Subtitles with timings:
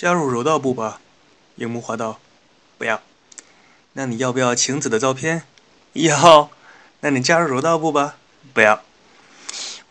[0.00, 0.98] 加入柔道部吧。
[1.56, 2.20] 樱木花道
[2.78, 3.02] ：“不要。”
[3.92, 5.42] 那你要不要晴子的照片？
[5.92, 6.50] 要。
[7.00, 8.16] 那你加入柔道部吧。
[8.54, 8.82] 不要。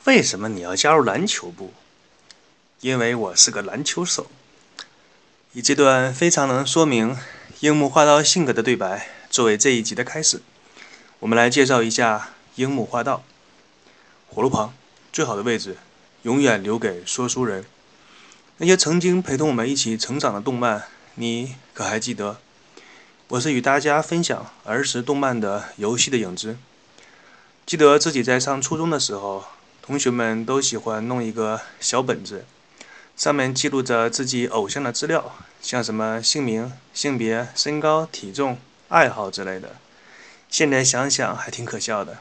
[0.06, 1.76] 为什么你要加入篮球部？
[2.82, 4.32] 因为我是个篮球手。
[5.54, 7.16] 以这段非常能说明
[7.60, 10.42] 樱木花道性格的对白作为这一集的开始，
[11.20, 13.24] 我们来介绍一下樱木花道。
[14.28, 14.74] 火炉旁，
[15.14, 15.78] 最好的位置
[16.24, 17.64] 永远留给说书人。
[18.62, 20.84] 那些曾经陪同我们一起成长的动漫，
[21.16, 22.42] 你可还记得？
[23.30, 26.58] 我是与大家分享儿时动漫的游戏的影子。
[27.66, 29.46] 记得自己在上初中的时候，
[29.82, 32.44] 同学们都喜欢弄一个小本子。
[33.16, 38.58] 上面记录着自己偶像的资料，像什么姓名、性别、身高、体重、
[38.90, 39.78] 爱好之类的。
[40.50, 42.20] 现在想想还挺可笑的，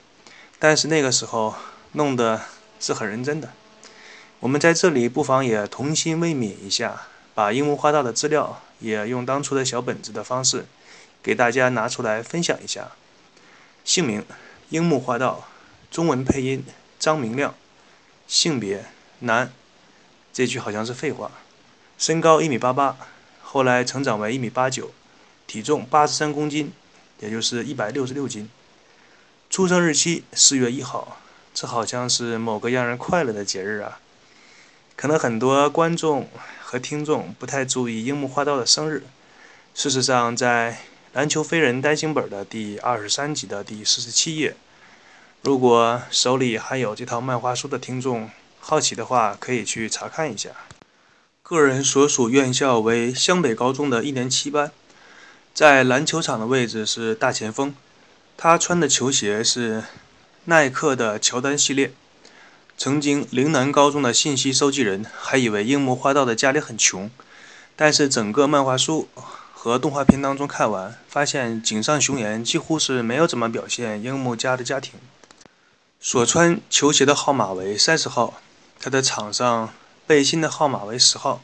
[0.60, 1.56] 但是那个时候
[1.94, 2.42] 弄的
[2.78, 3.52] 是很认真的。
[4.40, 10.66] 我们在这里不妨也童心未泯一下，把樱木花道的资料也用当初的小本子的方式
[11.20, 12.92] 给大家拿出来分享一下。
[13.84, 14.24] 姓名：
[14.68, 15.48] 樱木花道，
[15.90, 16.64] 中文配音：
[17.00, 17.54] 张明亮，
[18.28, 18.84] 性别：
[19.20, 19.50] 男。
[20.32, 21.32] 这句好像是废话。
[21.98, 22.96] 身高一米八八，
[23.42, 24.92] 后来成长为一米八九，
[25.48, 26.72] 体重八十三公斤，
[27.18, 28.48] 也就是一百六十六斤。
[29.50, 31.18] 出生日期四月一号，
[31.52, 33.98] 这好像是某个让人快乐的节日啊。
[34.98, 36.28] 可能很多观众
[36.60, 39.04] 和听众不太注意樱木花道的生日。
[39.72, 40.72] 事实上，在
[41.12, 44.56] 《篮球飞人》单行本的第二十三集的第四十七页，
[45.42, 48.28] 如果手里还有这套漫画书的听众。
[48.58, 50.50] 好奇的话，可以去查看一下。
[51.44, 54.72] 个人所属院校为湘北高中的一年七班，
[55.54, 57.72] 在篮球场的位置是大前锋。
[58.36, 59.84] 他穿的球鞋是
[60.46, 61.92] 耐克的乔丹系列。
[62.78, 67.10] 曾经陵南高中的信息收集人还以为樱木花道的家里很穷，
[67.74, 69.08] 但是整个漫画书
[69.52, 74.92] 和动画片当中看完，发现井上雄彦几乎是没有怎么表现樱木家的家庭。
[75.98, 78.40] 所穿球鞋的号码为三十号。
[78.78, 79.74] 他的场上
[80.06, 81.42] 背心的号码为十号。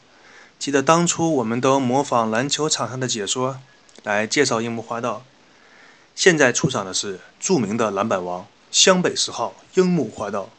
[0.57, 3.59] 记得当初我们都模仿篮球场上的解说
[4.03, 5.25] 来介绍樱木花道。
[6.15, 10.49] 现在出场的是著名的篮板王湘北十号樱木花道，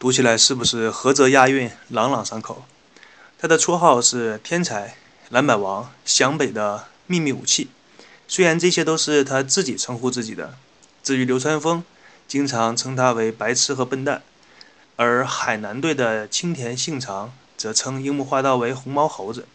[0.00, 2.64] 读起来是不是合辙押韵、朗朗上口？
[3.36, 4.96] 他的绰号是天才
[5.28, 7.68] 篮板王、湘北的秘密武器。
[8.28, 10.54] 虽然这些都是他自己称呼自己的，
[11.02, 11.82] 至于流川枫，
[12.28, 14.22] 经常称他为白痴和笨蛋。
[14.94, 19.48] 而海南队的青田信长则称樱木花道为红毛猴子。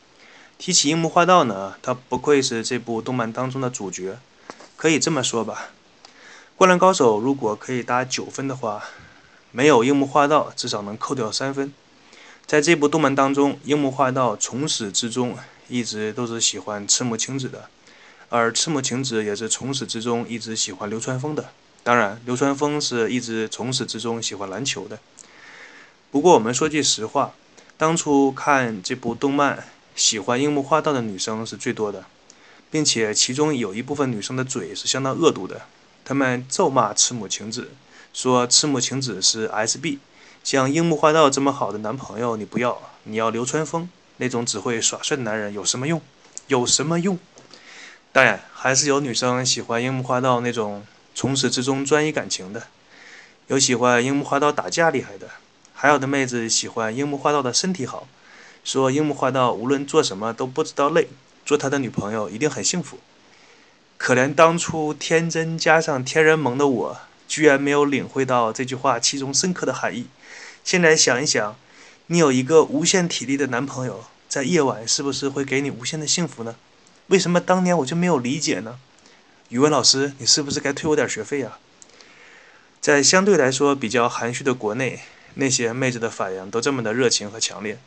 [0.58, 4.20] 提起樱木花道呢，他不愧是这部动漫当中的主角，
[4.76, 5.70] 可以这么说吧。
[6.58, 8.84] 灌篮高手如果可以打九分的话，
[9.56, 11.72] 没有樱木花道至少能扣掉三分。
[12.48, 15.38] 在这部动漫当中，樱木花道从始至终
[15.68, 17.70] 一直都是喜欢赤木晴子的，
[18.30, 21.52] 而赤木晴子也是从始至终一直喜欢流川枫的。
[21.84, 24.98] 当然，流川枫是一直从始至终喜欢篮球的。
[26.10, 27.36] 不过我们说句实话，
[27.78, 32.06] 当初看这部动漫，喜欢樱木花道的女生是最多的，
[32.72, 35.62] 并且其中有一部分女生的嘴是相当恶毒的，
[36.04, 37.70] 她们咒骂赤木晴子，
[38.14, 39.98] 说赤木晴子是 SB，
[40.44, 46.00] 像樱木花道这么好的男朋友你不要，你要流川枫那种只会耍帅的男人有什么用？
[46.48, 47.18] 有什么用？
[48.12, 50.86] 当然还是有女生喜欢樱木花道那种
[51.16, 52.68] 从始至终专一感情的，
[53.48, 55.28] 有喜欢樱木花道打架厉害的。
[55.74, 58.08] 还有的妹子喜欢樱木花道的身体好，
[58.64, 61.10] 说樱木花道无论做什么都不知道累，
[61.44, 63.00] 做他的女朋友一定很幸福。
[63.98, 66.98] 可怜当初天真加上天然萌的我，
[67.34, 70.06] 居然没有领会到这句话其中深刻的含义。
[70.64, 71.56] 现在想一想，
[72.06, 76.56] 你有一个无限体力的男朋友，在夜晚是不是会给你无限的幸福呢？
[77.08, 78.78] 为什么当年我就没有理解呢？
[79.50, 81.58] 语文老师，你是不是该退我点学费呀？
[82.80, 85.00] 在相对来说比较含蓄的国内。
[85.34, 87.80] 那些妹子的反应都这么的热情和强烈，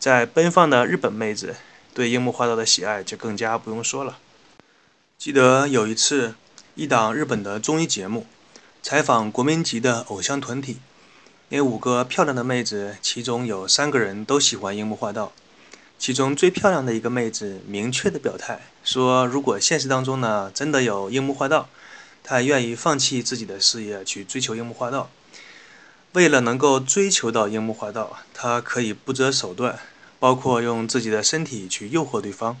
[0.00, 1.54] 在奔放的日本妹子
[1.94, 4.18] 对樱木花道的喜爱就更加不用说了。
[5.16, 6.34] 记得有一次，
[6.74, 8.26] 一档日本的综艺节目
[8.88, 10.78] 采访国民级的偶像团体，
[11.50, 15.30] 那五个漂亮的妹子，其中有三个人都喜欢樱木花道。
[15.98, 21.68] 其中最漂亮的一个妹子明确的表态说，如果现实当中呢真的有樱木花道，
[22.24, 25.10] 她愿意放弃自己的事业去追求樱木花道。
[26.12, 29.78] 为了能够追求到樱木花道，她可以不择手段，
[30.18, 32.56] 包括用自己的身体去诱惑对方。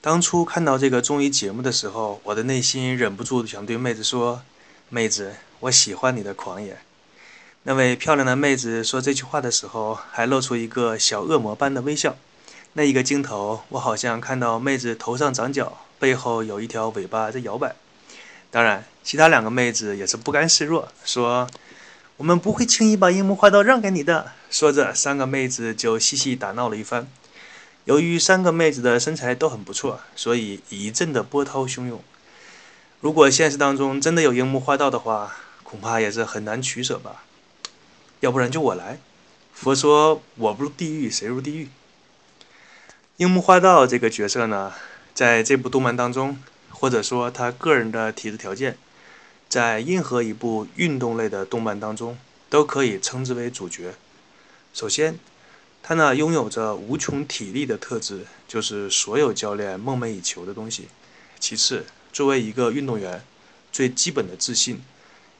[0.00, 4.42] 当初看到这个综艺节目的时候，我的内心忍不住想对妹子说
[4.94, 6.76] ：“妹子，我喜欢你的狂野。”
[7.64, 12.14] 那位漂亮的妹子说这句话的时候，还露出一个小恶魔般的微笑。
[12.74, 17.74] 那一个镜头，我好像看到妹子头上长角，背后有一条尾巴在摇摆。
[18.50, 21.48] 当然，其他两个妹子也是不甘示弱，说
[22.18, 27.08] ：“我们不会轻易把樱木花道让给你的。”说着，三个妹子就嬉戏打闹了一番。
[27.86, 32.04] 由于三个妹子的身材都很不错，所以一阵的波涛汹涌。
[33.02, 35.34] 如果现实当中真的有樱木花道的话，
[35.64, 37.24] 恐怕也是很难取舍吧。
[38.20, 39.00] 要不然就我来。
[39.52, 41.68] 佛说：“我不入地狱，谁入地狱？”
[43.18, 44.72] 樱木花道这个角色呢，
[45.12, 46.38] 在这部动漫当中，
[46.70, 48.78] 或者说他个人的体质条件，
[49.48, 52.16] 在任何一部运动类的动漫当中，
[52.48, 53.94] 都可以称之为主角。
[54.72, 55.18] 首先，
[55.82, 60.86] 他呢拥有着无穷体力的特质，就是所有教练梦寐以求的东西。
[61.40, 63.22] 其次，作为一个运动员，
[63.72, 64.82] 最基本的自信，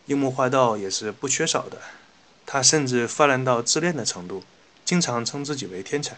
[0.06, 1.78] 樱木花道也是不缺少的。
[2.46, 4.42] 他甚至泛滥到自恋的程度，
[4.84, 6.16] 经常称自己为天才。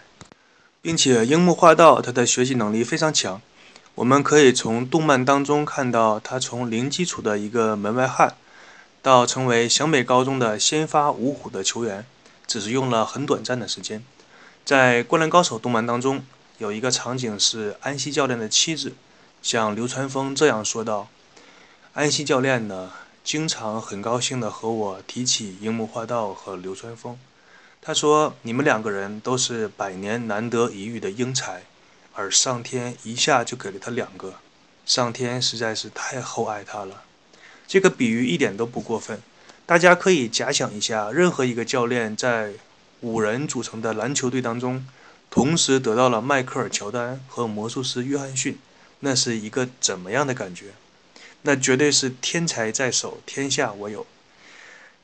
[0.81, 3.41] 并且樱木花道他的学习能力非常强，
[3.95, 8.35] 我们可以从动漫当中看到他从零基础的一个门外汉，
[9.01, 12.05] 到成为湘北高中的先发五虎的球员，
[12.47, 14.05] 只是用了很短暂的时间。
[14.63, 16.23] 在《灌篮高手》动漫当中，
[16.59, 18.93] 有一个场景是安西教练的妻子
[19.45, 21.09] 像流川枫这样说道
[21.93, 22.91] ：“安西教练呢，
[23.23, 27.19] 经常很高兴地和我提起樱木花道和流川枫。”
[27.83, 31.65] 他说：“你们两个人都是百年难得一遇的英才，
[32.15, 34.37] 而上天一下就给了他两个，
[34.87, 37.03] 上天实在是太厚爱他了。”
[37.69, 39.21] 这个比喻一点都不过分。
[39.67, 42.55] 大家可以假想一下，任何一个教练在
[43.03, 44.87] 五人组成的篮球队当中，
[45.29, 48.59] 同时得到了迈克尔·乔丹和魔术师约翰逊，
[49.05, 50.69] 那是一个怎么样的感觉？
[51.43, 54.07] 那绝对是天才在手，天下我有。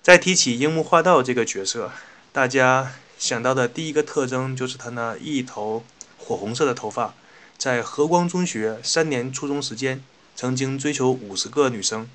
[0.01, 1.93] 再提起樱木花道这个角色。
[2.33, 5.85] 大家想到的第一个特征就是他那一头
[6.17, 7.15] 火红色的头发，
[7.59, 10.03] 在和光中学三年初中时间，
[10.35, 12.09] 曾经追求五十个女生，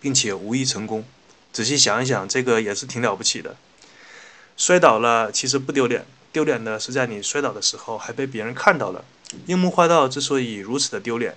[0.00, 1.04] 并且无一成功。
[1.52, 3.54] 仔细想一想，这个也是挺了不起的。
[4.56, 9.04] 摔倒了其实不丢脸，丢脸的是在你摔倒的时候还被别人看到了。
[9.46, 11.36] 樱木花道之所以如此的丢脸，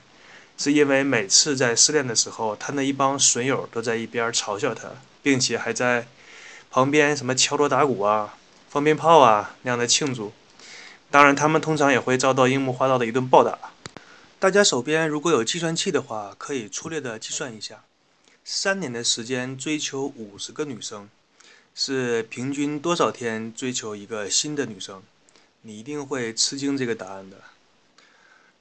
[0.58, 4.90] 是因为每次在失恋的时候，他那一帮损友都在一边嘲笑他，
[5.22, 6.08] 并且还在。
[6.74, 8.38] 旁边什么敲锣打鼓啊、
[8.70, 10.32] 放鞭炮啊那样的庆祝，
[11.10, 13.60] 当然他们通常也会遭到樱木花道的一顿暴打。
[14.40, 17.84] 大家手边如果有计算器的话，可以粗略的计算一下，
[18.46, 21.10] 三年的时间追求五十个女生，
[21.76, 25.04] 是平均多少天追求一个新的女生？
[25.64, 27.36] 你一定会吃惊这个答案的。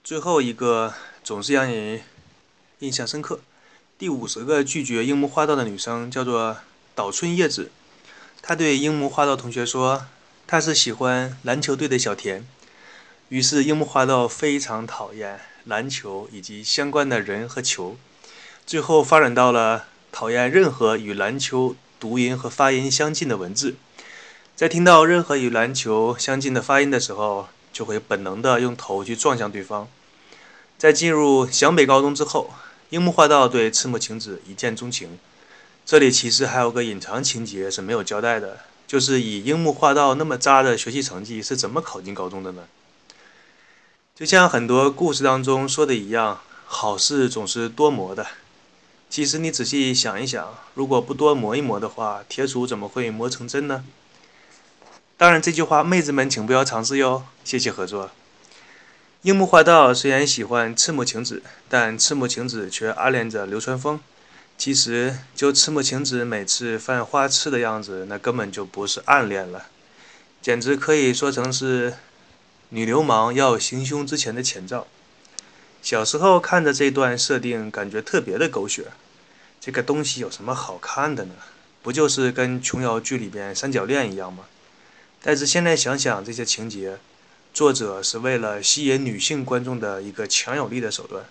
[0.02, 2.00] 最后一个总是让人
[2.78, 3.40] 印象深刻，
[3.98, 6.56] 第五十个拒绝樱木花道的女生叫做
[6.94, 7.70] 岛村叶子。
[8.40, 10.06] 她对樱木花道同学说
[10.48, 12.46] ：“她是喜欢篮球队的小田。”
[13.28, 17.96] 于是樱木花道非常讨厌篮球以及相关的人和球，
[18.66, 23.76] 最后发展到了讨厌任何与篮球读音和发音相近的文字。
[24.56, 29.88] 在听到任何与篮球相近的发音的时候，就会本能的用头去撞向对方。
[30.78, 32.50] 在进入湘北高中之后，
[32.90, 35.18] 樱木花道对赤木晴子一见钟情。
[35.84, 42.62] 这里其实还有个隐藏情节是没有交代的，就是以樱木花道那么渣的学习成绩是怎么考进高中的呢？
[44.14, 48.26] 就像很多故事当中说的一样，好事总是多磨的。
[49.08, 53.84] 其实你仔细想一想，如果不多磨一磨的话，铁杵怎么会磨成针呢？
[55.20, 58.10] 当然，这句话妹子们请不要尝试哟，谢谢合作。
[59.20, 64.00] 樱木花道虽然喜欢赤木晴子，但赤木晴子却暗恋着流川枫。
[64.56, 69.66] 其实，就赤木晴子每次犯花痴的样子，那根本就不是暗恋了，
[70.40, 71.92] 简直可以说成是
[72.70, 74.86] 女流氓要行凶之前的前兆。
[75.82, 78.86] 小时候看着这段设定，感觉特别的狗血。
[79.60, 81.34] 这个东西有什么好看的呢？
[81.82, 84.44] 不就是跟琼瑶剧里边三角恋一样吗？
[85.22, 86.98] 但是现在想想，这些情节，
[87.52, 91.24] 作者是为了吸引女性观众的一个强有力的手段。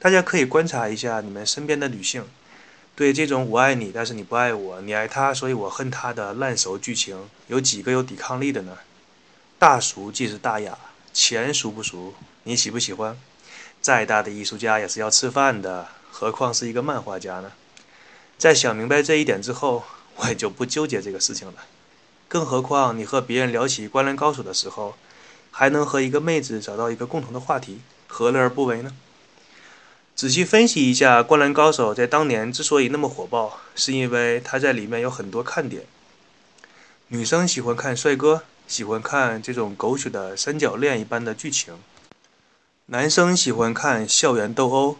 [0.00, 2.24] 大家可以观察一下你们身边的女性，
[2.96, 8.78] 对这种“我爱你，但是你不爱我，你爱他，所以我恨他”的烂熟剧情，有几个有抵抗力的呢？
[9.58, 10.76] 大俗即是大雅，
[11.12, 12.14] 钱俗不俗？
[12.42, 13.16] 你喜不喜欢？
[13.80, 17.52] 再大的艺术家也是要吃饭的，何况是一个漫画家呢？
[18.36, 19.84] 在想明白这一点之后，
[20.16, 21.54] 我也就不纠结这个事情了。
[22.28, 24.94] 更何况你和别人聊起《灌篮高手》的时候，
[25.50, 28.94] 还能和一个妹子找到一个共同的话题，何乐而不为呢？
[30.14, 35.84] 仔细分析一下，《灌篮高手》在当年之所以那么火爆，是因为它在里面有很多看点。
[37.06, 41.78] 女生喜欢看帅哥，喜欢看这种狗血的三角恋一般的剧情，
[42.86, 44.98] 男生喜欢看校园斗殴，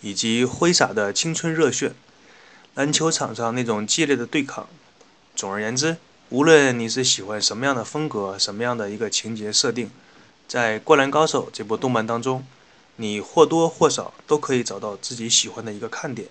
[0.00, 1.92] 以及挥洒的青春热血，
[2.74, 4.66] 篮球场上那种激烈的对抗。
[5.34, 5.96] 总而言之，
[6.32, 9.90] 无论你是喜欢什么样的风格，什么样的一个情节设定，
[10.48, 12.42] 在《灌篮高手》这部动漫当中，
[12.96, 16.28] 你或多或少都可以找到自己喜欢的一个看点。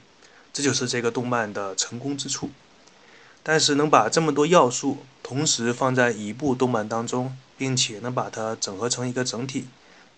[0.52, 2.50] 这就是这个动漫的成功之处。
[3.44, 9.68] 但是能把这么多要素同时放在一部动漫当中，并且能把它整合成一个整体，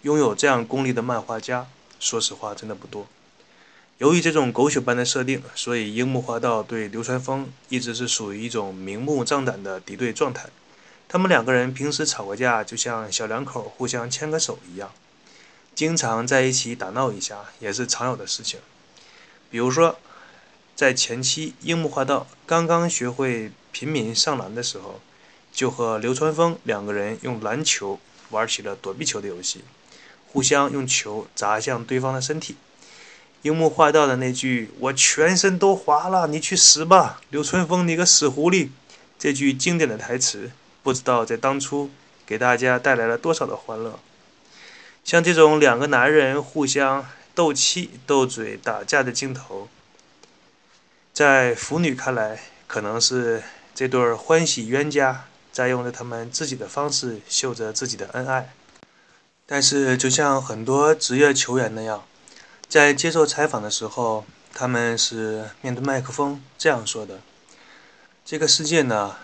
[0.03, 1.67] 拥有这样功力的漫画家，
[1.99, 3.05] 说实话真的不多。
[4.03, 10.49] 由于这种狗血般的设定，所以樱木花道对流川枫一直是属于一种明目张胆的敌对状态。
[11.07, 14.91] 他们两个人平时吵个架，就像小两口互相牵个手一样，
[15.73, 18.59] 经常在一起打闹一下，也是常有的事情。
[19.49, 19.97] 比如说。
[20.75, 24.99] 在前期，樱木花道刚刚学会平民上篮的时候，
[25.53, 27.99] 就和流川枫两个人用篮球
[28.31, 29.61] 玩起了躲避球的游戏，
[30.27, 32.55] 互相用球砸向对方的身体。
[33.43, 38.69] 樱木花道的那句“我全身都滑了，你去死吧，流川枫你个死狐狸”，
[39.19, 41.91] 这句经典的台词，不知道在当初
[42.25, 43.99] 给大家带来了多少的欢乐。
[45.03, 49.67] 像这种两个男人互相斗气、斗嘴、打架的镜头。
[51.11, 53.43] 在腐女看来，可能是
[53.75, 58.53] 这对欢喜冤家在用着他们自己的方式秀着自己的恩爱。
[59.45, 62.05] 但是，就像很多职业球员那样，
[62.73, 67.21] 在接受采访的时候，他们是面对麦克风这样说的
[68.25, 69.17] ：“这个世界呢，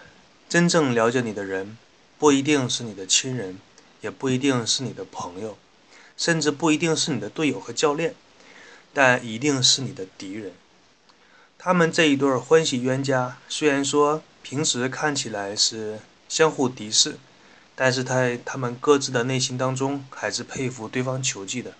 [0.47, 1.75] 真正了解你的人，
[2.19, 3.57] 不一定是你的亲人，
[4.01, 5.57] 也不一定是你的朋友，
[6.15, 8.13] 甚至不一定是你的队友和教练，
[8.93, 10.53] 但一定是你的敌人。”
[11.57, 17.17] 他们这一对欢喜冤家，虽然说平时看起来是相互敌视，
[17.75, 21.73] 但是在他们各自的内心当中，还是佩服对方球技的。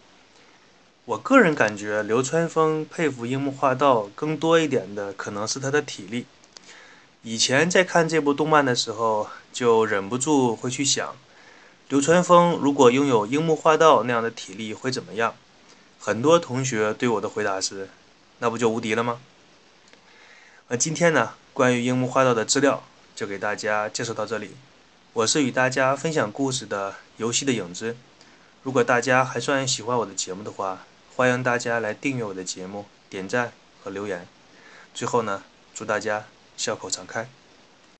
[1.10, 6.28] 我个人感觉，流川枫佩服樱木花道更多一点的，可能是他的体力。
[7.24, 11.16] 以前在看这部动漫的时候，就忍不住会去想，
[11.88, 15.34] 流川枫如果拥有樱木花道那样的体力会怎么样？
[16.00, 17.90] 很多同学对我的回答是：
[18.38, 19.20] 那不就无敌了吗？
[20.68, 22.84] 那今天呢，关于樱木花道的资料
[23.16, 24.52] 就给大家介绍到这里。
[25.14, 27.98] 我是与大家分享故事的游戏的影子。
[28.62, 30.86] 如果大家还算喜欢我的节目的话，
[31.20, 33.52] 欢迎大家来订阅我的节目、点赞
[33.84, 34.26] 和留言。
[34.94, 35.44] 最后呢，
[35.76, 36.24] 祝大家
[36.56, 37.28] 笑口常开。